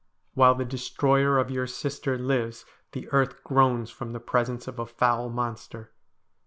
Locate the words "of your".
1.37-1.67